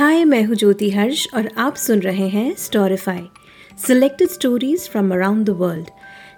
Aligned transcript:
हाय, 0.00 0.24
मैं 0.24 0.42
हूँ 0.44 0.54
ज्योति 0.56 0.90
हर्ष 0.90 1.26
और 1.34 1.48
आप 1.58 1.74
सुन 1.76 2.00
रहे 2.00 2.28
हैं 2.28 2.54
Storyfy 2.54 3.28
selected 3.86 4.28
stories 4.28 4.88
from 4.88 5.12
around 5.14 5.46
the 5.46 5.50
world 5.50 5.90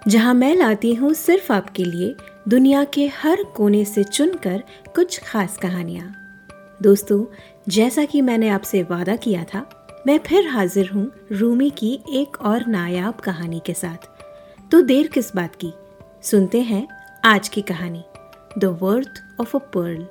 जहाँ 0.07 0.33
मैं 0.33 0.55
लाती 0.55 0.93
हूँ 0.93 1.13
सिर्फ़ 1.13 1.53
आपके 1.53 1.83
लिए 1.83 2.15
दुनिया 2.47 2.83
के 2.83 3.07
हर 3.07 3.43
कोने 3.43 3.85
से 3.85 4.03
चुनकर 4.03 4.63
कुछ 4.95 5.19
खास 5.23 5.57
कहानियाँ। 5.57 6.15
दोस्तों, 6.81 7.25
जैसा 7.69 8.05
कि 8.05 8.21
मैंने 8.21 8.49
आपसे 8.49 8.83
वादा 8.83 9.15
किया 9.15 9.43
था, 9.43 9.87
मैं 10.07 10.19
फिर 10.19 10.47
हाजिर 10.47 10.89
हूँ 10.89 11.11
रूमी 11.31 11.69
की 11.69 11.99
एक 12.09 12.41
और 12.41 12.65
नायाब 12.65 13.13
कहानी 13.13 13.61
के 13.65 13.73
साथ। 13.73 14.09
तो 14.71 14.81
देर 14.81 15.07
किस 15.07 15.35
बात 15.35 15.55
की? 15.55 15.73
सुनते 16.23 16.61
हैं 16.61 16.87
आज 17.25 17.49
की 17.49 17.61
कहानी 17.61 18.03
the 18.57 18.77
worth 18.81 19.23
of 19.41 19.57
a 19.57 19.59
pearl 19.59 20.07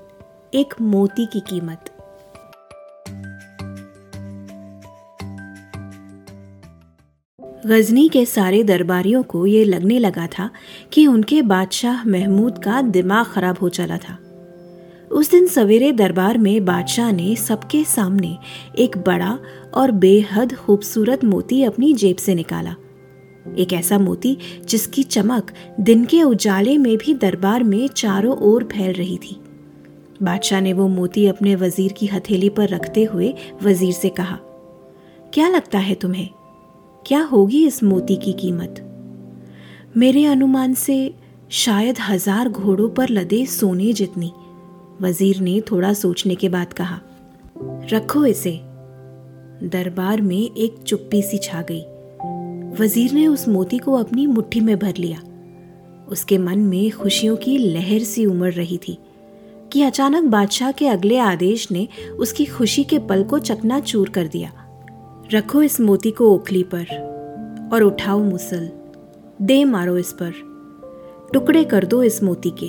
एक 0.54 0.74
मोती 0.80 1.26
की 1.26 1.40
कीमत। 1.40 1.91
गजनी 7.62 8.08
के 8.08 8.25
सारे 8.26 8.62
दरबारियों 8.64 9.22
को 9.22 9.44
ये 9.46 9.64
लगने 9.64 9.98
लगा 9.98 10.26
था 10.29 10.48
कि 10.93 11.07
उनके 11.07 11.40
बादशाह 11.43 12.04
महमूद 12.04 12.58
का 12.58 12.80
दिमाग 12.82 13.26
खराब 13.26 13.58
हो 13.58 13.68
चला 13.68 13.96
था। 13.98 14.16
उस 15.11 15.30
दिन 15.30 15.46
सवेरे 15.46 15.90
दरबार 15.93 16.38
में 16.38 16.64
बादशाह 16.64 17.12
ने 17.12 17.36
सबके 17.36 17.82
सामने 17.85 18.36
एक 18.79 18.98
बड़ा 18.98 19.38
और 19.75 19.90
बेहद 19.93 20.54
खूबसूरत 20.57 21.25
मोती 21.25 21.62
अपनी 21.64 21.93
जेब 21.94 22.16
से 22.16 22.35
निकाला। 22.35 22.75
एक 23.58 23.72
ऐसा 23.72 23.99
मोती 23.99 24.36
जिसकी 24.68 25.02
चमक 25.04 25.52
दिन 25.80 26.04
के 26.04 26.22
उजाले 26.22 26.76
में 26.79 26.96
भी 26.96 27.14
दरबार 27.14 27.63
में 27.63 27.86
चारों 27.88 28.36
ओर 28.43 28.68
फैल 28.72 28.93
रही 28.93 29.16
थी। 29.18 29.40
बादशाह 30.22 30.60
ने 30.60 30.72
वो 30.72 30.88
मोती 30.90 31.26
अपने 31.26 31.54
वज़ीर 31.57 31.93
की 31.93 32.06
हथेली 32.08 32.48
पर 32.50 32.69
रखते 32.69 33.05
हुए 33.05 33.34
वज़ीर 33.62 33.92
से 33.92 34.08
कहा, 34.10 34.38
क्या 35.33 35.48
लगता 35.48 35.78
है 35.78 35.94
तुम्हें? 35.94 36.28
क्या 37.06 37.22
होगी 37.22 37.66
इस 37.66 37.82
मोती 37.82 38.16
की 38.16 38.32
कीमत? 38.32 38.74
मेरे 39.96 40.24
अनुमान 40.24 40.74
से 40.74 41.14
शायद 41.50 41.96
हज़ार 42.00 42.48
घोड़ों 42.48 42.88
पर 42.88 43.08
लदे 43.08 43.46
सोने 43.46 43.92
जितनी, 43.92 44.32
वज़ीर 45.00 45.40
ने 45.40 45.60
थोड़ा 45.60 45.92
सोचने 45.92 46.34
के 46.34 46.48
बाद 46.48 46.72
कहा। 46.72 47.00
रखो 47.92 48.27
इसे। 48.27 48.60
दरबार 49.62 50.20
में 50.20 50.54
एक 50.56 50.82
चुप्पी 50.86 51.22
सी 51.22 51.38
छा 51.38 51.62
गई। 51.62 51.82
वज़ीर 52.80 53.12
ने 53.12 53.27
उस 53.27 53.48
मोती 53.48 53.78
को 53.78 53.92
अपनी 53.92 54.27
मुट्ठी 54.27 54.60
में 54.60 54.78
भर 54.78 54.94
लिया। 54.98 55.20
उसके 56.08 56.38
मन 56.38 56.58
में 56.58 56.90
खुशियों 56.90 57.36
की 57.36 57.58
लहर 57.58 57.98
सी 57.98 58.27
उमड़ 58.27 58.52
रही 58.52 58.78
थी 58.78 58.98
कि 59.72 59.82
अचानक 59.82 60.24
बादशाह 60.24 60.72
के 60.72 60.86
अगले 60.86 61.18
आदेश 61.18 61.70
ने 61.70 61.88
उसकी 62.18 62.44
खुशी 62.44 62.84
के 62.84 62.98
पल 62.98 63.22
को 63.22 63.38
चकना 63.38 63.80
चूर 63.80 64.08
कर 64.08 64.27
दिया। 64.27 64.61
रखो 65.33 65.62
इस 65.62 65.80
मोती 65.80 66.11
को 66.11 66.30
ओखली 66.34 66.62
पर 66.62 66.86
और 67.72 67.83
उठाओ 67.83 68.22
मुसल। 68.22 68.69
दे 69.42 69.64
मारो 69.64 69.97
इस 69.97 70.12
पर। 70.12 70.33
टुकड़े 71.33 71.64
कर 71.64 71.84
दो 71.84 72.02
इस 72.02 72.22
मोती 72.22 72.50
के। 72.62 72.69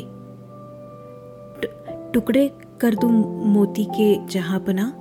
टुकड़े 2.14 2.47
कर 2.81 2.95
दो 2.95 3.08
मोती 3.08 3.86
के 3.86 4.16
जहाँ 4.28 4.59
पना 4.59 4.94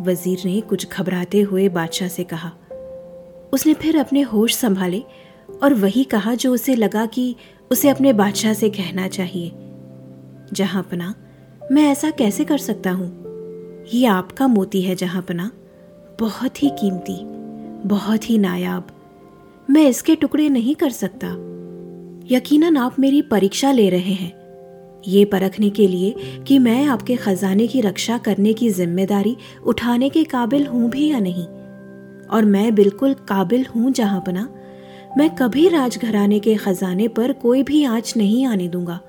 वज़ीर 0.00 0.38
ने 0.44 0.60
कुछ 0.60 0.88
घबराते 0.92 1.40
हुए 1.40 1.68
बादशाह 1.68 2.08
से 2.08 2.24
कहा, 2.24 2.52
उसने 3.52 3.74
फिर 3.74 3.98
अपने 3.98 4.22
होश 4.22 4.54
संभाले 4.54 5.02
और 5.62 5.74
वही 5.74 6.04
कहा 6.04 6.34
जो 6.34 6.52
उसे 6.54 6.74
लगा 6.74 7.06
कि 7.06 7.34
उसे 7.70 7.88
अपने 7.88 8.12
बादशाह 8.12 8.52
से 8.52 8.68
कहना 8.70 9.08
चाहिए। 9.08 9.52
जहाँ 10.52 10.82
पना 10.82 11.14
मैं 11.72 11.90
ऐसा 11.90 12.10
कैसे 12.10 12.44
कर 12.44 12.58
सकता 12.58 12.90
हूँ? 12.90 13.84
ये 13.94 14.06
आपका 14.06 14.46
मोती 14.46 14.82
है 14.82 14.94
जहाँ 14.94 15.22
पना 15.22 15.50
बहुत 16.20 16.62
ही 16.62 16.68
कीमती, 16.68 17.16
बहुत 17.88 18.30
ही 18.30 18.38
नायाब। 18.38 18.86
मैं 19.70 19.88
इसके 19.88 20.14
टुकड़े 20.14 20.48
नहीं 20.48 20.74
कर 20.74 20.90
सकता। 20.90 21.28
यकीनन 22.36 22.76
आप 22.76 22.98
मेरी 22.98 23.22
परीक्षा 23.22 23.72
ले 23.72 23.88
रहे 23.90 24.12
हैं। 24.12 24.32
ये 25.08 25.24
परखने 25.24 25.70
के 25.70 25.86
लिए 25.86 26.42
कि 26.46 26.58
मैं 26.58 26.84
आपके 26.86 27.16
खजाने 27.16 27.66
की 27.66 27.80
रक्षा 27.80 28.18
करने 28.18 28.52
की 28.52 28.70
ज़िम्मेदारी 28.70 29.36
उठाने 29.66 30.08
के 30.08 30.24
काबिल 30.24 30.66
हूँ 30.66 30.90
भी 30.90 31.10
या 31.10 31.18
नहीं। 31.18 31.46
और 32.26 32.44
मैं 32.44 32.74
बिल्कुल 32.74 33.14
काबिल 33.14 33.66
हूँ 33.66 33.92
जहाँ 33.92 34.20
पना। 34.20 34.48
मैं 35.18 35.34
कभी 35.34 35.68
राजघराने 35.68 36.38
के 36.38 36.54
खजाने 36.54 37.08
पर 37.08 37.32
कोई 37.32 37.62
भी 37.62 37.84
आँच 37.84 38.14
नहीं 38.16 38.46
आने 38.46 38.68
दूँगा, 38.68 39.00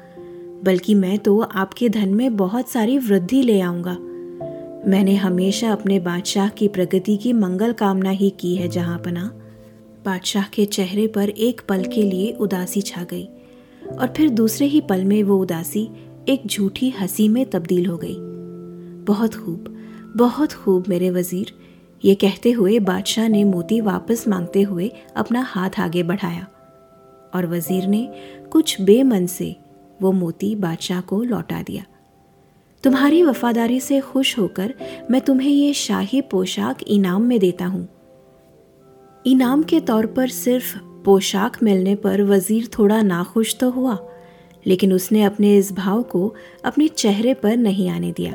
बल्कि 0.63 0.95
मैं 0.95 1.17
तो 1.19 1.39
आपके 1.39 1.89
धन 1.89 2.09
में 2.09 2.35
बहुत 2.37 2.69
सारी 2.69 2.97
वृद्धि 2.97 3.41
ले 3.41 3.61
आऊँगा। 3.61 3.97
मैंने 4.87 5.15
हमेशा 5.15 5.71
अपने 5.71 5.99
बादशाह 5.99 6.49
की 6.49 6.67
प्रगति 6.67 7.15
की 7.17 7.31
मंगल 7.33 7.73
कामना 7.73 8.09
ही 8.09 8.29
की 8.29 8.55
है, 8.55 8.67
जहाँ 8.67 8.97
पना। 8.97 9.23
बादशाह 10.05 10.43
के 10.43 10.65
चेहरे 10.65 11.07
पर 11.07 11.29
एक 11.29 11.61
पल 11.69 11.83
के 11.85 12.01
लिए 12.01 12.31
उदासी 12.31 12.81
छा 12.81 13.03
गई, 13.03 13.25
और 13.91 14.13
फिर 14.17 14.29
दूसरे 14.29 14.67
ही 14.67 14.81
पल 14.81 15.03
में 15.03 15.21
वो 15.23 15.37
उदासी 15.37 15.87
एक 16.29 16.45
झूठी 16.47 16.89
हँसी 16.89 17.27
में 17.27 17.45
तब्दील 17.45 17.85
हो 17.85 17.97
गई। 17.97 18.15
बहुत 19.07 19.35
खूब 19.35 19.73
बहुत 20.15 20.53
खूब 20.53 20.87
मेरे 20.89 21.09
वज़ीर, 21.09 21.53
ये 22.03 22.15
कहते 22.15 22.51
हुए 22.51 22.79
बादशाह 22.79 23.27
ने 23.27 23.43
मोती 23.43 23.81
वापस 23.81 24.27
मांगते 24.27 24.61
हुए 24.61 24.91
अपना 25.15 25.41
हाथ 25.41 25.79
आगे 25.79 26.03
बढ़ाया, 26.03 26.47
और 27.35 27.47
वज़ीर 27.47 27.87
ने 27.87 28.07
कुछ 28.51 28.79
बेमन 28.81 29.25
से 29.25 29.55
वो 30.01 30.11
मोती 30.13 30.55
बादशाह 30.55 31.01
को 31.01 31.23
लौटा 31.23 31.61
दिया। 31.61 31.85
तुम्हारी 32.83 33.21
वफादारी 33.23 33.79
से 33.79 33.99
खुश 33.99 34.37
होकर 34.39 34.73
मैं 35.11 35.21
तुम्हें 35.21 35.51
ये 35.51 35.73
शाही 35.73 36.21
पोशाक 36.21 36.83
इनाम 36.83 37.21
में 37.21 37.39
देता 37.39 37.65
हूँ। 37.65 37.87
इनाम 39.25 39.63
के 39.63 39.79
तौर 39.79 40.05
पर 40.05 40.27
सिर्फ़ 40.27 40.77
पोशाक 41.05 41.57
मिलने 41.63 41.95
पर 41.95 42.21
वज़ीर 42.21 42.69
थोड़ा 42.79 43.01
नाखुश 43.01 43.55
तो 43.59 43.69
हुआ, 43.69 43.97
लेकिन 44.65 44.93
उसने 44.93 45.23
अपने 45.23 45.57
इस 45.57 45.71
भाव 45.71 46.03
को 46.03 46.35
अपने 46.65 46.87
चेहरे 46.87 47.33
पर 47.33 47.57
नहीं 47.57 47.89
आने 47.89 48.11
दिया। 48.11 48.33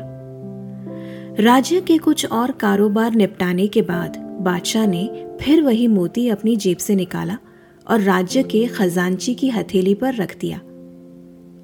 राज्य 1.40 1.80
के 1.80 1.98
कुछ 1.98 2.26
और 2.26 2.50
कारोबार 2.50 3.14
निपटाने 3.14 3.66
के 3.66 3.82
बाद 3.82 4.16
बादशाह 4.40 4.86
ने 4.86 5.08
फिर 5.40 5.62
वही 5.62 5.86
मोती 5.86 6.28
अपनी 6.28 6.56
जेब 6.56 6.78
से 6.78 6.94
निकाला 6.94 7.38
और 7.86 8.00
राज्य 8.00 8.42
के 8.42 8.66
खजांची 8.66 9.34
की 9.34 9.48
हथेली 9.48 9.94
पर 9.94 10.14
रख 10.14 10.38
दिया। 10.40 10.58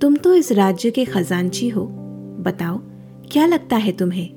तुम 0.01 0.17
तो 0.17 0.35
इस 0.35 0.53
राज्य 0.53 0.91
के 0.91 1.05
खजांची 1.05 1.69
हो 1.69 1.91
बताओ, 2.39 2.79
क्या 3.33 3.47
लगता 3.47 3.77
है 3.77 3.93
तुम्हें? 3.93 4.29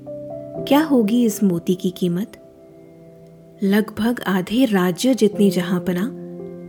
क्या 0.67 0.83
होगी 0.83 1.25
इस 1.25 1.43
मोती 1.43 1.75
की 1.75 1.89
कीमत? 1.89 2.37
लगभग 3.63 4.21
आधे 4.27 4.65
राज्य 4.65 5.13
जितनी 5.13 5.49
जहाँ 5.49 5.79
पना, 5.79 6.05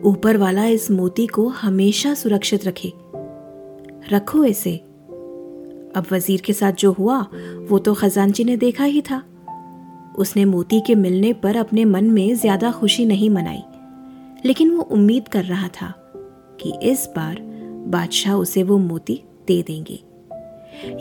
ऊपर 0.05 0.37
वाला 0.37 0.65
इस 0.67 0.91
मोती 0.91 1.27
को 1.27 1.49
हमेशा 1.49 2.15
सुरक्षित 2.15 2.67
रखे। 2.67 2.93
रखो 4.13 4.45
इसे। 4.45 4.77
अब 5.97 6.07
वज़ीर 6.13 6.41
के 6.41 6.53
साथ 6.53 6.73
जो 6.73 6.93
हुआ, 6.93 7.19
वो 7.69 7.79
तो 7.79 7.95
खजानची 7.95 8.45
ने 8.45 8.57
देखा 8.57 8.85
ही 8.85 9.03
था। 9.03 9.23
उसने 10.19 10.45
मोती 10.45 10.81
के 10.81 10.95
मिलने 10.95 11.33
पर 11.33 11.57
अपने 11.57 11.85
मन 11.85 12.05
में 12.05 12.35
ज़्यादा 12.35 12.71
खुशी 12.71 13.05
नहीं 13.05 13.31
मनाई, 13.31 13.63
लेकिन 14.45 14.71
वो 14.71 14.83
उम्मीद 14.83 15.29
कर 15.29 15.45
रहा 15.45 15.69
था 15.69 15.93
कि 16.61 16.73
इस 16.83 17.09
बार 17.17 17.39
बादशाह 17.87 18.35
उसे 18.35 18.63
वो 18.63 18.79
मोती 18.79 19.23
दे 19.47 19.63
देंगे। 19.63 20.03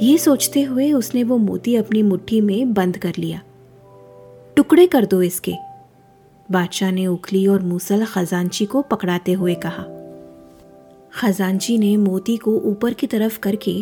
ये 0.02 0.18
सोचते 0.18 0.62
हुए 0.62 0.92
उसने 0.94 1.24
वो 1.24 1.38
मोती 1.38 1.76
अपनी 1.76 2.02
मुट्ठी 2.04 2.42
में 2.42 2.74
बंद 2.74 2.98
कर 2.98 3.14
लिया। 3.18 3.42
टुकड़े 4.58 4.86
कर 4.88 5.06
दो 5.06 5.22
इसके, 5.22 5.54
बादशाह 6.50 6.92
ने 6.92 7.06
उखली 7.08 7.46
और 7.48 7.62
मूसल 7.62 8.06
खजांची 8.06 8.66
को 8.66 8.82
पकड़ाते 8.82 9.34
हुए 9.34 9.56
कहा। 9.66 9.86
खजांची 11.14 11.78
ने 11.78 11.96
मोती 11.98 12.36
को 12.38 12.56
ऊपर 12.62 12.94
की 12.94 13.08
तरफ़ 13.08 13.40
करके 13.40 13.74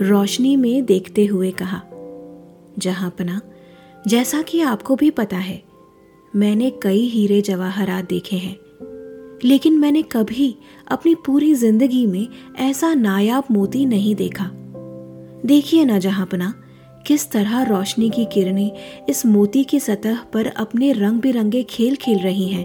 रोशनी 0.00 0.54
में 0.56 0.84
देखते 0.84 1.24
हुए 1.26 1.50
कहा, 1.52 1.80
जहाँ 2.78 3.10
पना, 3.10 3.40
जैसा 4.06 4.42
कि 4.42 4.60
आपको 4.60 4.96
भी 4.96 5.10
पता 5.10 5.36
है, 5.36 5.62
मैंने 6.32 6.70
कई 6.82 7.02
हीरे 7.06 7.40
जवाहरात 7.40 8.08
देखे 8.08 8.36
हैं, 8.36 8.56
लेकिन 9.44 9.78
मैंने 9.78 10.02
कभी 10.02 10.54
अपनी 10.88 11.14
पूरी 11.26 11.54
ज़िंदगी 11.54 12.06
में 12.06 12.26
ऐसा 12.60 12.92
नायाब 12.94 13.44
मोती 13.50 13.84
नहीं 13.86 14.14
देखा। 14.14 14.50
देखिए 15.46 15.84
ना 15.84 15.98
जहांपना 15.98 16.54
किस 17.06 17.30
तरह 17.30 17.62
रोशनी 17.62 18.10
की 18.10 18.24
किरणें 18.24 18.70
इस 19.08 19.26
मोती 19.26 19.64
की 19.64 19.80
सतह 19.80 20.18
पर 20.32 20.46
अपने 20.46 20.92
रंग 20.92 21.20
बिरंगे 21.20 21.62
खेल 21.62 21.96
खेल 21.96 22.18
रही 22.18 22.48
हैं। 22.48 22.64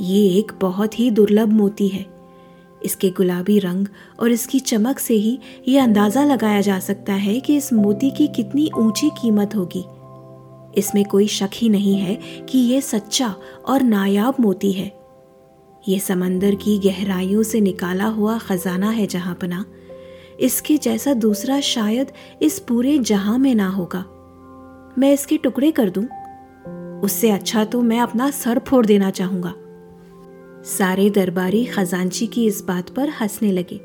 ये 0.00 0.26
एक 0.38 0.52
बहुत 0.60 0.98
ही 0.98 1.10
दुर्लभ 1.10 1.48
मोती 1.48 1.88
है। 1.88 2.04
इसके 2.84 3.10
गुलाबी 3.10 3.58
रंग 3.58 3.86
और 4.20 4.30
इसकी 4.30 4.58
चमक 4.60 4.98
से 4.98 5.14
ही 5.14 5.38
ये 5.68 5.78
अंदाज़ा 5.78 6.24
लगाया 6.24 6.60
जा 6.60 6.78
सकता 6.78 7.12
है 7.12 7.40
कि 7.40 7.56
इस 7.56 7.72
मोती 7.72 8.10
की 8.10 8.26
कितनी 8.26 8.70
ऊँची 8.78 9.10
कीमत 9.22 9.54
होगी। 9.56 9.84
इसमें 10.80 11.04
कोई 11.04 11.26
शक 11.26 11.50
ही 11.54 11.68
नहीं 11.68 11.96
है 11.96 12.14
कि 12.48 12.58
यह 12.58 12.80
सच्चा 12.80 13.34
और 13.66 13.82
नायाब 13.82 14.34
मोती 14.40 14.72
है। 14.72 14.92
ये 15.88 15.98
समंदर 15.98 16.54
की 16.54 16.78
गहराइयों 16.78 17.42
से 17.42 17.60
निकाला 17.60 18.06
हुआ 18.06 18.38
खजाना 18.38 18.90
है 18.90 19.06
जहाँ 19.06 19.34
पना 19.34 19.64
इसके 20.40 20.76
जैसा 20.76 21.14
दूसरा 21.14 21.60
शायद 21.60 22.12
इस 22.42 22.58
पूरे 22.58 22.98
जहाँ 22.98 23.38
में 23.38 23.54
ना 23.54 23.68
होगा। 23.68 24.04
मैं 24.98 25.12
इसके 25.12 25.36
टुकड़े 25.36 25.70
कर 25.70 25.90
दूँ? 25.90 26.04
उससे 27.00 27.30
अच्छा 27.30 27.64
तो 27.64 27.82
मैं 27.82 28.00
अपना 28.00 28.30
सर 28.30 28.58
फोड़ 28.58 28.86
देना 28.86 29.10
चाहूँगा। 29.10 29.54
सारे 30.64 31.10
दरबारी 31.10 31.64
खजांची 31.64 32.26
की 32.26 32.46
इस 32.46 32.64
बात 32.64 32.90
पर 32.90 33.08
हंसने 33.08 33.52
लगे, 33.52 33.80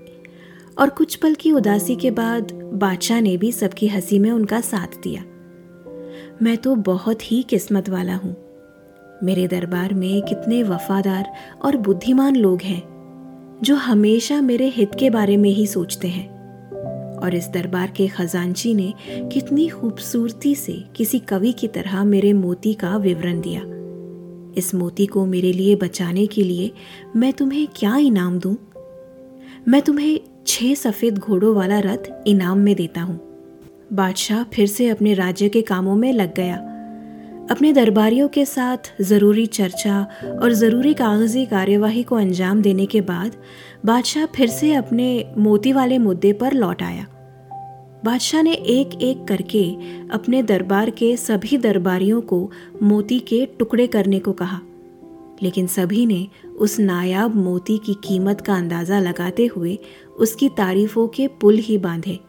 और 0.78 0.90
कुछ 0.90 1.16
पल 1.16 1.34
की 1.34 1.52
उदासी 1.52 1.96
के 1.96 2.12
बाद 2.12 2.52
बादशाह 2.54 3.22
ने 3.22 3.38
भी 3.38 3.52
सबकी 3.52 3.88
हँसी 3.88 4.20
में 4.20 4.32
उनका 4.32 4.62
साथ 4.62 4.88
दिया। 4.88 5.24
मैं 6.42 6.58
तो 6.58 6.76
बहुत 6.76 7.32
ही 7.32 7.44
किस्मत 7.44 7.90
वाला 7.90 8.16
हूँ। 8.16 8.36
मेरे 9.24 9.48
दरबार 9.48 9.94
में 9.94 10.22
कितने 10.22 10.64
वफादार 10.64 11.34
और 11.62 11.78
बुद्धिमान 11.78 12.36
लोग 12.36 12.62
हैं, 12.62 12.82
जो 13.64 13.76
हमेशा 13.76 14.42
मेरे 14.42 14.68
हित 14.68 14.92
के 15.00 15.10
बारे 15.10 15.38
में 15.38 15.50
ही 15.50 15.68
सोचते 15.68 16.08
हैं। 16.08 16.41
और 17.24 17.36
इस 17.36 17.48
दरबार 17.48 17.92
के 17.98 18.08
खजांची 18.08 18.74
ने 18.74 18.94
कितनी 19.08 19.68
खूबसूरती 19.68 20.56
से 20.56 20.84
किसी 20.96 21.20
कवि 21.20 21.52
की 21.52 21.68
तरह 21.68 22.04
मेरे 22.04 22.34
मोती 22.34 22.74
का 22.74 22.98
विवरण 22.98 23.42
दिया। 23.42 23.62
इस 24.58 24.76
मोती 24.76 25.06
को 25.06 25.26
मेरे 25.26 25.54
लिए 25.54 25.76
बचाने 25.76 26.26
के 26.26 26.44
लिए 26.44 26.72
मैं 27.16 27.34
तुम्हें 27.34 27.68
क्या 27.76 27.98
इनाम 27.98 28.40
दूँ? 28.40 28.56
मैं 29.68 29.82
तुम्हें 29.82 30.20
छह 30.48 30.74
सफ़ेद 30.74 31.18
घोड़ों 31.18 31.56
वाला 31.56 31.80
रथ 31.80 32.28
इनाम 32.28 32.58
में 32.58 32.76
देता 32.76 33.02
हूँ। 33.02 33.20
बादशाह 33.94 34.44
फिर 34.44 34.68
से 34.68 34.88
अपने 34.88 35.14
राज्य 35.14 35.50
के 35.50 35.62
कामों 35.62 35.96
में 35.96 36.14
लग 36.14 36.36
गया। 36.36 36.56
अपने 37.52 37.74
दरबारियों 37.74 38.28
के 38.28 38.46
साथ 38.46 38.78
ज़रूरी 39.02 39.46
चर्चा 39.46 40.08
और 40.44 40.54
ज़रूरी 40.54 40.94
कागज़ी 40.94 41.46
कार्यवाही 41.46 42.04
को 42.04 42.16
अंजाम 42.16 42.62
देने 42.62 42.86
के 42.86 43.02
बाद 43.02 43.32
बादशाह 43.86 44.26
फिर 44.26 44.48
से 44.48 44.74
अपने 44.74 45.34
मोती 45.38 45.74
वाले 45.74 45.98
मुद्दे 45.98 46.34
पर 46.34 46.54
लौट 46.54 46.84
आया। 46.84 47.08
बादशाह 48.06 48.42
ने 48.42 48.54
एक 48.54 49.02
एक 49.02 49.24
करके 49.24 49.76
अपने 50.12 50.44
दरबार 50.44 50.90
के 50.90 51.18
सभी 51.18 51.58
दरबारियों 51.58 52.22
को 52.22 52.52
मोती 52.84 53.20
के 53.20 53.46
टुकड़े 53.46 53.88
करने 53.88 54.20
को 54.20 54.32
कहा। 54.32 54.60
लेकिन 55.44 55.68
सभी 55.68 56.06
ने 56.06 56.28
उस 56.60 56.80
नायाब 56.80 57.36
मोती 57.36 57.78
की 57.78 57.94
कीमत 57.94 58.42
का 58.42 58.56
अंदाज़ा 58.56 59.00
लगाते 59.00 59.46
हुए 59.46 59.80
उसकी 60.20 60.50
तारीफों 60.50 61.08
के 61.08 61.28
पुल 61.28 61.58
ही 61.58 61.78
बांधे। 61.78 62.20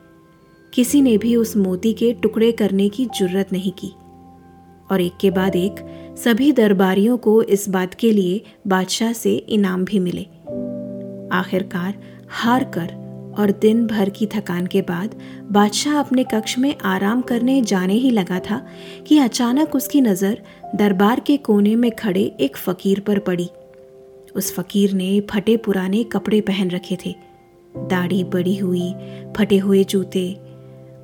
किसी 0.75 1.03
ने 1.03 1.19
भी 1.19 1.37
उस 1.37 1.57
मोती 1.57 1.93
के 1.93 2.13
टुकड़े 2.13 2.53
करने 2.53 2.89
की 2.89 3.07
जुर्रत 3.07 3.49
नहीं 3.53 3.73
की। 3.73 3.93
और 4.91 5.01
एक 5.01 5.13
के 5.21 5.31
बाद 5.31 5.57
एक 5.57 5.75
सभी 6.19 6.53
दरबारियों 6.53 7.17
को 7.17 7.43
इस 7.43 7.69
बात 7.69 7.95
के 7.95 8.13
लिए 8.13 8.43
बादशाह 8.67 9.13
से 9.13 9.37
इनाम 9.37 9.85
भी 9.85 9.99
मिले। 9.99 10.23
आखिरकार 11.33 11.95
हार 12.31 12.65
कर 12.65 13.02
और 13.39 13.51
दिन 13.51 13.87
भर 13.87 14.11
की 14.11 14.27
थकान 14.27 14.67
के 14.67 14.83
बाद 14.83 15.15
बादशाह 15.51 15.99
अपने 15.99 16.25
कक्ष 16.25 16.59
में 16.59 16.75
आराम 16.85 17.21
करने 17.21 17.61
जाने 17.63 17.95
ही 17.95 18.11
लगा 18.11 18.39
था 18.39 18.67
कि 19.07 19.19
अचानक 19.19 19.75
उसकी 19.75 20.01
नज़र 20.01 20.43
दरबार 20.75 21.21
के 21.21 21.37
कोने 21.37 21.77
में 21.77 21.91
खड़े 21.91 22.23
एक 22.41 22.57
फकीर 22.57 23.01
पर 23.01 23.19
पड़ी। 23.19 23.51
उस 24.35 24.55
फकीर 24.55 24.93
ने 24.93 25.21
फटे 25.21 25.57
पुराने 25.57 26.05
कपड़े 26.05 26.41
पहन 26.41 26.71
रखे 26.71 26.99
थे। 27.07 27.15
दाढ़ी 27.77 28.25
बड़ी 28.25 28.57
हुई, 28.57 28.95
फटे 29.37 29.59
हुए 29.59 29.85
जूते, 29.85 30.39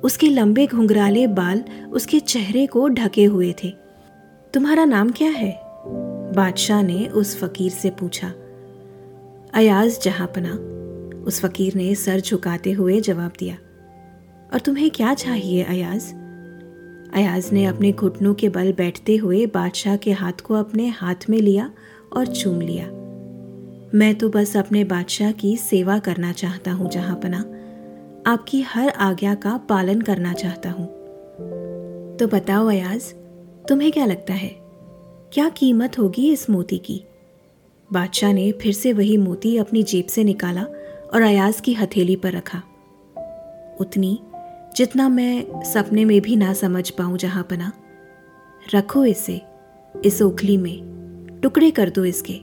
उसके 0.03 0.29
लंबे 0.29 0.67
घुंघराले 0.67 1.27
बाल 1.27 1.63
उसके 1.91 2.19
चेहरे 2.19 2.65
को 2.67 2.87
ढके 2.87 3.25
हुए 3.25 3.53
थे। 3.63 3.73
तुम्हारा 4.53 4.85
नाम 4.85 5.11
क्या 5.11 5.29
है? 5.29 5.59
बादशाह 6.35 6.81
ने 6.81 7.05
उस 7.07 7.37
फकीर 7.39 7.71
से 7.71 7.89
पूछा। 7.89 8.27
अयाज 9.53 9.99
जहापना 10.03 10.57
उस 11.29 11.41
फकीर 11.41 11.75
ने 11.75 11.93
सर 11.95 12.19
झुकाते 12.19 12.71
हुए 12.71 12.99
जवाब 13.01 13.33
दिया, 13.39 13.55
और 14.53 14.59
तुम्हें 14.59 14.89
क्या 14.91 15.13
चाहिए, 15.13 15.63
अयाज? 15.63 16.13
अयाज 17.13 17.49
ने 17.53 17.65
अपने 17.65 17.91
घुटनों 17.91 18.33
के 18.33 18.49
बल 18.49 18.71
बैठते 18.73 19.15
हुए 19.17 19.45
बादशाह 19.45 19.95
के 19.97 20.11
हाथ 20.11 20.41
को 20.41 20.53
अपने 20.53 20.87
हाथ 20.87 21.29
में 21.29 21.37
लिया 21.37 21.71
और 22.15 22.27
चूम 22.27 22.61
लिया। 22.61 22.85
मैं 23.93 24.13
तो 24.15 24.29
बस 24.29 24.55
अपने 24.57 24.83
बादशाह 24.83 25.31
की 25.31 25.55
सेवा 25.57 25.97
करना 25.99 26.31
चाहता 26.31 26.71
हूँ 26.71 26.89
जहापना 26.89 27.39
आपकी 28.27 28.61
हर 28.61 28.89
आज्ञा 28.89 29.35
का 29.35 29.57
पालन 29.69 30.01
करना 30.01 30.33
चाहता 30.33 30.71
हूँ। 30.71 30.85
तो 32.17 32.27
बताओ, 32.27 32.67
अयाज, 32.67 33.13
तुम्हें 33.69 33.91
क्या 33.91 34.05
लगता 34.05 34.33
है? 34.33 34.49
क्या 35.33 35.49
कीमत 35.49 35.99
होगी 35.99 36.31
इस 36.31 36.49
मोती 36.49 36.77
की? 36.77 37.01
बादशाह 37.89 38.33
ने 38.33 38.51
फिर 38.51 38.73
से 38.73 38.93
वही 38.93 39.17
मोती 39.17 39.57
अपनी 39.57 39.83
जेब 39.83 40.05
से 40.05 40.23
निकाला 40.23 40.65
और 41.13 41.21
अयाज 41.21 41.61
की 41.61 41.73
हथेली 41.73 42.15
पर 42.15 42.31
रखा। 42.31 42.61
उतनी, 43.81 44.19
जितना 44.77 45.09
मैं 45.09 45.63
सपने 45.63 46.05
में 46.05 46.21
भी 46.21 46.35
ना 46.35 46.53
समझ 46.53 46.89
पाऊँ 46.89 47.17
जहाँ 47.17 47.43
पना। 47.43 47.71
रखो 48.75 49.05
इसे, 49.05 49.41
इस 50.05 50.21
ओखली 50.21 50.57
में, 50.57 50.89
टुकड़े 51.43 51.71
कर 51.71 51.89
दो 51.89 52.05
इसके। 52.05 52.33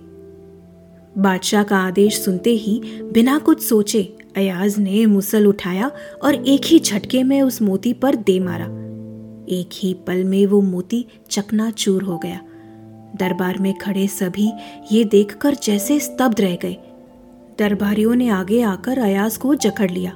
बादशाह 1.19 1.63
का 1.63 1.77
आदेश 1.77 2.21
सुनते 2.21 2.51
ही 2.51 2.83
बिना 3.13 3.39
कुछ 3.39 3.63
सोचे 3.63 4.17
अयाज 4.37 4.79
ने 4.79 5.07
मुसल 5.07 5.47
उठाया 5.47 5.91
और 6.25 6.35
एक 6.35 6.61
ही 6.65 6.79
झटके 6.79 7.23
में 7.23 7.43
उस 7.43 7.63
मोती 7.63 7.93
पर 7.93 8.15
दे 8.15 8.41
मारा। 8.41 8.65
एक 9.49 9.71
ही 9.75 9.95
पल 9.95 10.25
में 10.25 10.47
वो 10.47 10.61
मोती 10.61 11.07
चकना 11.31 11.71
चूर 11.71 12.03
हो 12.03 12.19
गया। 12.19 12.41
दरबार 13.17 13.59
में 13.59 13.79
खड़े 13.79 14.07
सभी 14.07 14.53
ये 14.93 15.05
देखकर 15.05 15.55
जैसे 15.55 16.01
स्तब्ध 16.01 16.41
रह 16.41 16.57
गए। 16.57 16.77
दरबारियों 17.59 18.15
ने 18.15 18.29
आगे 18.29 18.63
आकर 18.63 18.99
अयाज 18.99 19.37
को 19.37 19.55
जकड़ 19.55 19.91
लिया। 19.91 20.13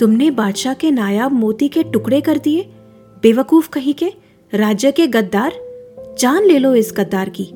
तुमने 0.00 0.30
बादशाह 0.30 0.74
के 0.74 0.90
नायाब 0.90 1.32
मोती 1.32 1.68
के 1.68 1.82
टुकड़े 1.82 2.20
कर 2.20 2.38
दिए? 2.38 2.62
बेवकूफ़ 3.22 3.68
कहीं 3.68 3.94
के? 3.94 4.12
राज्य 4.54 4.92
के 4.92 5.06
गद्दार? 5.06 5.52
जान 6.18 6.44
ले 6.44 6.58
लो 6.58 6.74
इस 6.74 6.94
गद्दार 6.96 7.28
की। 7.28 7.50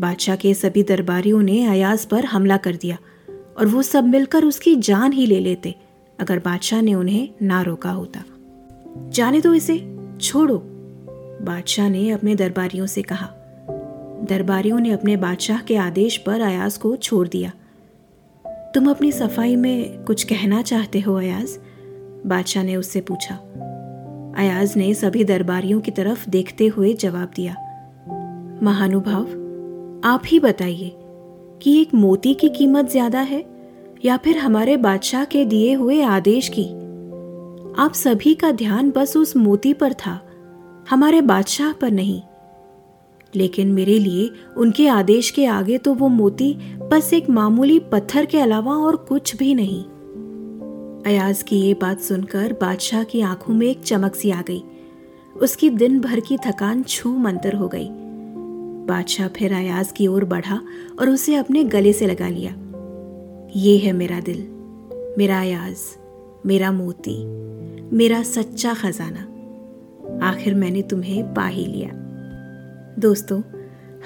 बादशाह 0.00 0.36
के 0.36 0.54
सभी 0.54 0.82
दरबारियों 0.82 1.42
ने 1.42 1.66
अयाज 1.66 2.06
पर 2.06 2.24
हमला 2.24 2.56
कर 2.56 2.76
दिया 2.76 2.98
और 3.58 3.66
वो 3.66 3.82
सब 3.82 4.04
मिलकर 4.04 4.44
उसकी 4.44 4.76
जान 4.76 5.12
ही 5.12 5.26
ले 5.26 5.40
लेते, 5.40 5.74
अगर 6.20 6.38
बादशाह 6.38 6.82
ने 6.82 6.94
उन्हें 6.94 7.28
ना 7.42 7.62
रोका 7.62 7.90
होता। 7.90 8.24
जाने 9.08 9.40
दो 9.40 9.54
इसे, 9.54 9.96
छोड़ो। 10.20 10.62
बादशाह 11.42 11.88
ने 11.88 12.10
अपने 12.10 12.34
दरबारियों 12.34 12.86
से 12.86 13.02
कहा। 13.02 13.28
दरबारियों 14.28 14.80
ने 14.80 14.90
अपने 14.90 15.16
बादशाह 15.16 15.60
के 15.60 15.76
आदेश 15.76 16.16
पर 16.16 16.40
अयाज 16.40 16.76
को 16.76 16.96
छोड़ 16.96 17.28
दिया। 17.28 17.52
तुम 18.74 18.88
अपनी 18.90 19.10
सफ़ाई 19.12 19.56
में 19.56 20.04
कुछ 20.04 20.22
कहना 20.24 20.62
चाहते 20.62 21.00
हो, 21.00 21.14
अयाज? 21.14 21.58
बादशाह 22.26 22.62
ने 22.62 22.76
उससे 22.76 23.00
पूछा। 23.00 23.34
अयाज 24.38 24.76
ने 24.76 24.92
सभी 24.94 25.24
दरबारियों 25.24 25.80
की 25.80 25.90
तरफ़ 25.90 26.28
देखते 26.30 26.66
हुए 26.66 26.92
जवाब 26.94 27.30
दिया। 27.36 27.52
महानुभाव, 28.62 29.22
आप 30.04 30.22
ही 30.26 30.40
बताइए 30.40 30.92
कि 31.62 31.80
एक 31.80 31.94
मोती 31.94 32.34
की 32.34 32.48
कीमत 32.48 32.90
ज़्यादा 32.90 33.20
है 33.20 33.44
या 34.04 34.16
फिर 34.16 34.38
हमारे 34.38 34.76
बादशाह 34.76 35.24
के 35.24 35.44
दिए 35.44 35.74
हुए 35.74 36.00
आदेश 36.02 36.48
की? 36.48 36.64
आप 37.78 37.92
सभी 37.94 38.34
का 38.34 38.50
ध्यान 38.52 38.90
बस 38.90 39.16
उस 39.16 39.36
मोती 39.36 39.72
पर 39.74 39.92
था, 39.92 40.20
हमारे 40.90 41.20
बादशाह 41.20 41.72
पर 41.72 41.90
नहीं। 41.90 42.20
लेकिन 43.36 43.72
मेरे 43.72 43.98
लिए 43.98 44.30
उनके 44.56 44.86
आदेश 44.88 45.30
के 45.30 45.46
आगे 45.46 45.78
तो 45.78 45.94
वो 45.94 46.08
मोती 46.08 46.54
बस 46.78 47.12
एक 47.14 47.30
मामूली 47.30 47.78
पत्थर 47.78 48.26
के 48.26 48.38
अलावा 48.38 48.72
और 48.72 48.96
कुछ 48.96 49.36
भी 49.36 49.54
नहीं। 49.54 49.84
अयाज 51.02 51.42
की 51.42 51.56
ये 51.56 51.74
बात 51.74 52.00
सुनकर 52.00 52.52
बादशाह 52.52 53.04
की 53.04 53.20
आँखों 53.20 53.54
में 53.54 53.66
एक 53.66 53.80
चमक 53.80 54.14
सी 54.14 54.30
आ 54.30 54.42
गई। 54.42 54.62
उसकी 55.36 55.70
दिन 55.70 56.00
भर 56.00 56.20
की 56.20 56.36
थकान 56.36 56.82
छू 56.82 57.16
मंतर 57.16 57.54
हो 57.54 57.68
गई। 57.68 57.88
बादशाह 58.86 59.28
फिर 59.28 59.52
अयाज 59.52 59.92
की 59.92 60.06
ओर 60.06 60.24
बढ़ा 60.24 60.60
और 61.00 61.08
उसे 61.08 61.34
अपने 61.34 61.64
गले 61.64 61.92
से 61.92 62.06
लगा 62.06 62.28
लिया। 62.28 62.54
ये 63.56 63.78
है 63.78 63.92
मेरा 63.92 64.20
दिल, 64.20 64.46
मेरा 65.18 65.40
अयाज, 65.40 65.76
मेरा 66.46 66.72
मोती, 66.72 67.24
मेरा 67.96 68.22
सच्चा 68.22 68.74
खजाना। 68.74 69.28
आखिर 70.26 70.54
मैंने 70.54 70.82
तुम्हें 70.82 71.34
पा 71.34 71.46
ही 71.46 71.66
लिया। 71.66 72.01
दोस्तों, 72.98 73.42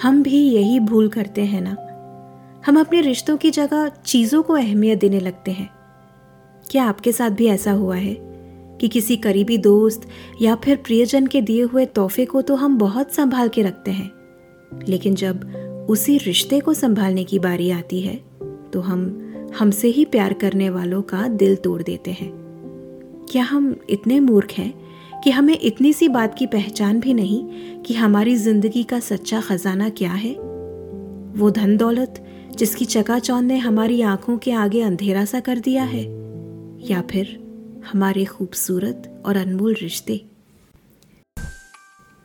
हम 0.03 0.23
भी 0.23 0.51
यही 0.51 0.81
भूल 0.81 1.09
करते 1.09 1.45
हैं 1.45 1.61
ना। 1.61 1.77
हम 2.67 2.81
अपने 2.81 3.01
रिश्तों 3.01 3.37
की 3.37 3.51
जगह 3.51 3.89
चीज़ों 3.89 4.43
को 4.43 4.53
अहमियत 4.53 4.99
देने 4.99 5.21
लगते 5.21 5.51
हैं। 5.51 5.71
क्या 6.71 6.85
आपके 6.85 7.13
साथ 7.13 7.31
भी 7.31 7.47
ऐसा 7.47 7.73
हुआ 7.73 7.97
है 7.97 8.15
कि 8.81 8.89
किसी 8.89 9.17
करीबी 9.17 9.59
दोस्त 9.59 10.09
या 10.43 10.55
फिर 10.55 10.77
प्रियजन 10.77 11.27
के 11.27 11.43
दिए 11.43 11.63
हुए 11.63 11.87
तोहफे 11.87 12.25
को 12.25 12.43
तो 12.43 12.55
हम 12.55 12.79
बहुत 12.79 13.13
संभाल 13.13 13.49
के 13.49 13.63
रखते 13.63 13.91
हैं? 13.91 14.11
लेकिन 14.89 15.15
जब 15.15 15.45
उसी 15.91 16.19
रिश्ते 16.19 16.61
को 16.61 16.75
संभालने 16.75 17.25
की 17.25 17.39
बारी 17.39 17.71
आती 17.71 18.01
है 18.01 18.21
तो 18.73 18.81
हम 18.81 19.23
हमसे 19.59 19.89
ही 19.89 20.05
प्यार 20.05 20.33
करने 20.33 20.71
वालों 20.71 21.03
का 21.03 21.29
दिल 21.29 21.57
तोड़ 21.57 21.83
देते 21.83 22.11
हैं। 22.11 22.31
क्या 23.31 23.45
हम 23.45 23.81
इतने 23.91 24.21
मूर्ख 24.21 24.53
हैं 24.53 24.86
कि 25.27 25.31
हमें 25.31 25.59
इतनी 25.59 25.93
सी 25.93 26.09
बात 26.09 26.35
की 26.35 26.47
पहचान 26.47 26.99
भी 27.01 27.15
नहीं 27.15 27.83
कि 27.83 27.95
हमारी 27.95 28.35
ज़िंदगी 28.37 28.83
का 28.83 29.01
सच्चा 29.01 29.41
खजाना 29.41 29.89
क्या 29.89 30.13
है। 30.13 30.31
वो 31.37 31.51
धन 31.51 31.77
दौलत, 31.77 32.23
जिसकी 32.57 32.85
चकाचौंध 32.85 33.49
ने 33.49 33.57
हमारी 33.57 34.01
आँखों 34.03 34.37
के 34.39 34.53
आगे 34.53 34.83
अंधेरा 34.83 35.25
सा 35.25 35.41
कर 35.41 35.59
दिया 35.59 35.85
है, 35.85 36.05
या 36.91 37.03
फिर 37.03 37.37
हमारे 37.93 38.25
खूबसूरत 38.25 39.23
और 39.27 39.37
अनमोल 39.37 39.75
रिश्ते। 39.75 40.23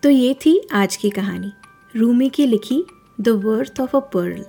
तो 0.03 0.09
ये 0.09 0.33
थी 0.33 0.59
आज 0.73 0.95
की 0.95 1.09
कहानी। 1.09 1.51
रूमी 1.95 2.29
की 2.29 2.45
लिखी, 2.45 2.83
the 3.21 3.29
worth 3.45 3.81
of 3.81 3.97
a 3.97 3.99
pearl 3.99 4.45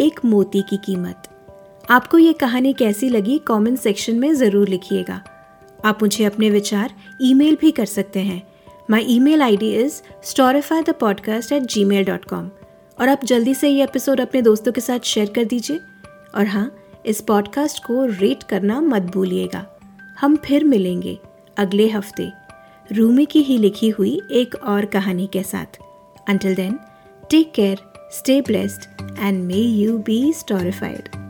एक 0.00 0.24
मोती 0.24 0.62
की 0.62 0.76
कीमत। 0.76 1.30
आपको 1.90 2.18
ये 2.18 2.32
कहानी 2.32 2.72
कैसी 2.72 3.08
लगी, 3.08 3.40
कमेंट 3.46 3.78
सेक्शन 3.78 4.18
में 4.18 4.34
ज़रूर 4.34 4.68
लिखिएगा। 4.68 5.22
आप 5.84 6.02
मुझे 6.02 6.24
अपने 6.24 6.50
विचार 6.50 6.94
ईमेल 7.22 7.56
भी 7.60 7.70
कर 7.70 7.86
सकते 7.86 8.20
हैं। 8.20 8.42
My 8.90 9.06
email 9.18 9.42
I 9.42 9.56
D 9.56 9.74
is 9.74 10.00
Storyfy 10.22 10.82
the 10.82 10.90
podcast 10.90 11.52
at 11.52 11.62
Gmail 11.84 12.04
dot 12.04 12.24
com 12.24 12.50
और 13.00 13.08
आप 13.08 13.24
जल्दी 13.24 13.54
से 13.54 13.68
ये 13.68 13.84
एपिसोड 13.84 14.20
अपने 14.20 14.42
दोस्तों 14.42 14.72
के 14.72 14.80
साथ 14.80 14.98
शेयर 15.04 15.30
कर 15.30 15.44
दीजिए। 15.44 15.80
और 16.34 16.46
हाँ 16.46 16.74
इस 17.06 17.20
पॉडकास्ट 17.20 17.84
को 17.84 18.04
रेट 18.04 18.42
करना 18.42 18.80
मत 18.80 19.02
भूलिएगा। 19.02 19.66
हम 20.20 20.36
फिर 20.36 20.64
मिलेंगे 20.64 21.18
अगले 21.56 21.88
हफ़्ते। 21.88 22.30
रूमी 22.92 23.26
की 23.26 23.40
ही 23.40 23.58
लिखी 23.58 23.88
हुई 23.88 24.20
एक 24.30 24.54
और 24.64 24.84
कहानी 24.84 25.26
के 25.26 25.42
साथ। 25.42 25.78
Until 26.28 26.54
then 26.54 26.78
take 27.30 27.52
care 27.52 27.82
stay 28.12 28.40
blessed 28.40 28.86
and 29.20 29.44
may 29.44 29.54
you 29.54 29.98
be 29.98 30.32
storyfied 30.32 31.23